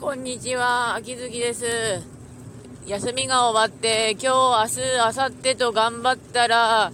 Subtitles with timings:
[0.00, 1.66] こんにちは、秋月です。
[2.86, 6.90] 休みが終わって、今日、明日、明後日と頑張ったら、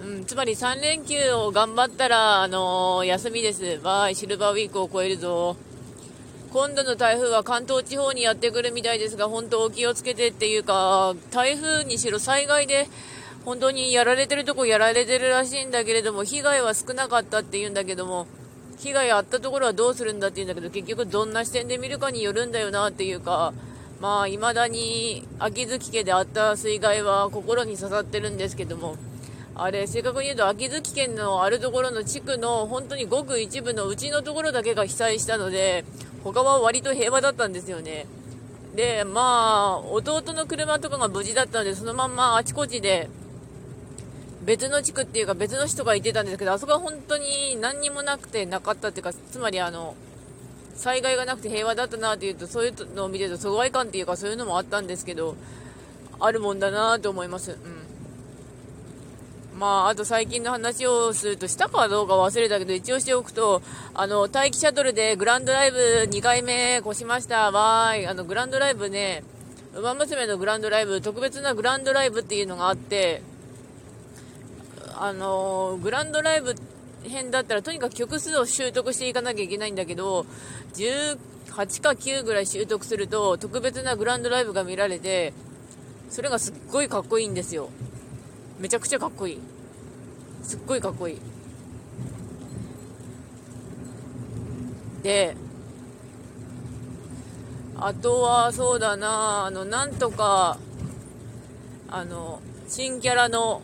[0.00, 3.80] うん、つまり3連休を頑張ったら、あのー、休みです。
[3.82, 5.56] バイ、シルバーウィークを超えるぞ。
[6.52, 12.86] 今度の台風は関東地方にやってくるみたいですが、本当お気をつけてっていうか、台風にしろ災害で、
[13.44, 18.28] 本当にやられてるとこやられてるらしいんだけれども、被害は少なかったって言うんだけども、
[18.78, 23.52] 被害あったところはどうするんだって言うんだけど、結局どんな視点で見るかによるんだよなっていうか、
[24.00, 28.96] まあ、未だに秋月家であった水害は心に刺さってるんですけども、
[29.54, 35.84] あれ、正確に言うと秋月県のあるところの地区の本当にごく一部のうちのところだけが被災したので、
[36.22, 38.06] 他は割と平和だったんですよね。
[38.74, 43.08] で、まあ、弟の車とかが無事だったので、そのまんまあちこちで、
[44.46, 49.96] 別の地区っていうか別の人がいてたんですけど、あそこは本当に何にもなくてなかったっていうか、つまりあの、
[50.76, 55.34] 災害がなくて平和だったなっていうと、そういうのを見てると疎外感っていうかそういうのもあったんですけど、
[56.20, 57.52] あるもんだなと思います。
[57.52, 57.58] うん。
[59.58, 63.62] まあ、あと最近の話をすると、したかどうか忘れたけど、一応しておくと、
[63.94, 65.78] あの、待機シャトルでグランドライブ
[66.10, 67.50] 2回目越しました。
[67.50, 68.06] わーい。
[68.06, 69.24] あの、グランドライブね、
[69.74, 73.22] ウマ娘のグランドライブ、特別なグランドライブっていうのがあって、
[74.98, 76.54] あのグランドライブ
[77.04, 80.26] 編だったらとにかく曲数を習得していかなきゃいけないんだけど
[80.74, 85.32] 18か9ぐらい習得すると特別なグランドライブが見られて
[86.08, 87.68] それがすっごいかっこいいんですよ。
[88.58, 89.40] めちゃくちゃかっこいい。
[90.42, 91.20] すっごいかっこいい。
[95.02, 95.36] で
[97.76, 100.58] あとはそうだなあのなんとか
[101.88, 103.62] あの新キャラの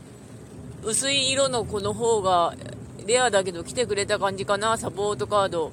[0.84, 2.54] 薄い色の子の方が
[3.06, 5.66] レアだけど来てくれた感じかな、サポートカード。
[5.66, 5.72] うん。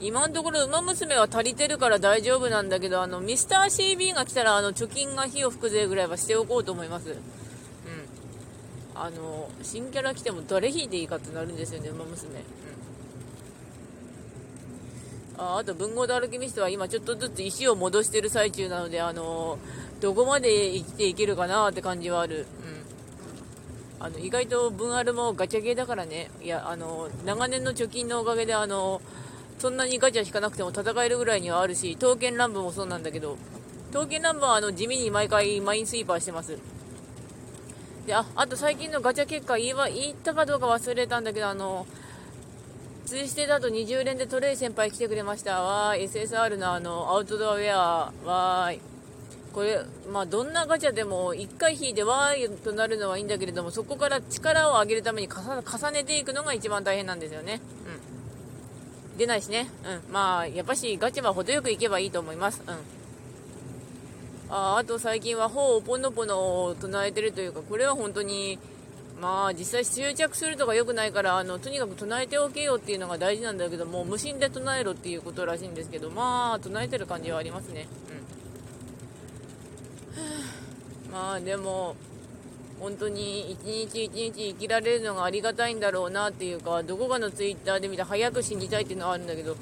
[0.00, 7.10] 今のところ、馬娘は足りてるから大丈夫なんだけど、あの、ミスター CB が来たら、あの、貯金が火を吹くぜぐらいはしておこうと思います。
[7.10, 7.16] うん。
[8.94, 12.30] あの、新キャラ来ても誰引いていいかってなるんですよね、馬娘。
[12.30, 12.40] うん。
[15.38, 19.58] ああと、文豪とアルキミストは今ちょっとずつ石を戻してる最中なので、あの、
[20.00, 22.46] どこまで生きていけるかなって感じはある。
[22.60, 22.65] うん。
[23.98, 29.00] あの意外と分あるもガチャゲーだからね、いやあの長年の貯金のおかげであの
[29.58, 33.38] そんなにガチャ引かなくても戦えるぐらいにはあるし、刀剣乱舞もそうなんだけど、
[33.92, 36.58] 刀剣乱舞はあの地味に毎回マインスイーパーしてます。
[38.06, 41.86] でああと最近のガチャ結果言言ったかどうか忘れたんだけど、あの
[43.06, 45.62] 通じてだと20連でトレイ先輩来てくれました。
[45.62, 48.80] わー、SSR のあのアウトドアウェア、わーい。
[49.56, 49.80] これ、
[50.12, 57.62] まあ、どんなガチャでも1回引いてわーいとなるのはいいんだけれども、そこから力を上げるために重ねていくのが一番大変なんですよね。
[59.14, 59.16] うん。
[59.16, 59.70] 出ないしね。
[59.82, 60.12] うん。
[60.12, 62.62] まあ、やっぱしガチャは程よくいけばいいと思います。
[62.66, 62.74] うん。
[64.54, 68.58] ああと最近はほうぽのぽのを唱えてるというか、これは本当に、
[69.22, 77.88] まあ実際執着するとか良くないからあのとにかく唱えておけよっていうのが大事なんだけども無心で唱えろっていうことらしいんですけどまあ唱えてる感じはありますね。
[78.10, 78.25] うん
[81.16, 81.96] まあでも
[82.78, 89.56] 本当に一日一日生きられるのがありがたいんだろうなっていうかどこかのツイッターで見た早く死にたいっていうのはあるんだけど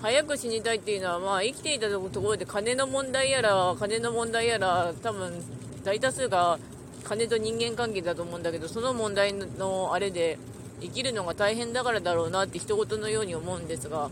[0.00, 5.44] 早く死にたいっていうのはまあ生きていたところで金の問題やら金の問題やら多分
[5.84, 6.58] 大多数が
[7.04, 10.38] 金と人間関係だと思うんだけどその問題のあれで
[10.80, 14.08] 生きるのが大変だからだろうなって一言のように思うんですが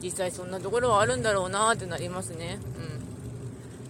[0.00, 2.60] 実際そんなところはあるんだろうなってなりますね。
[2.76, 3.07] うん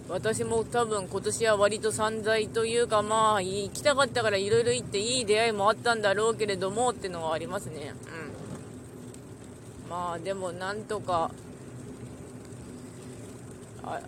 [0.09, 7.93] 私も多分今年は割と散財というかまあ行きたかったからいろいろ行っていい出会いもあったんだろうけれどもっていうのはありますね。
[9.85, 9.89] うん。
[9.89, 11.29] まあでもなんとか
[13.83, 13.99] あ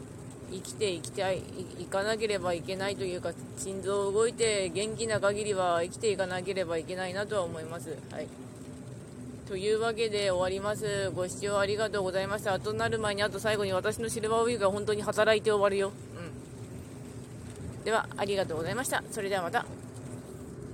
[0.52, 1.44] 生きていきたい
[1.78, 7.96] 行かなければいけないというか心臓動いて元気な限りは生きていかなければいけないなとは思います。
[8.12, 8.28] はい
[9.52, 11.12] というわけで終わります。
[11.14, 12.58] ご視聴ありがとうございました。
[12.58, 15.92] となる前に、あと最後に私のシルバーウィークが本当に働いて終わるよ。
[17.78, 17.84] うん。
[17.84, 19.04] では、ありがとうございました。
[19.12, 19.66] それではまた。